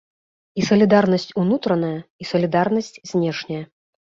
[0.61, 1.93] І салідарнасць унутраная
[2.25, 3.63] і салідарнасць знешняя.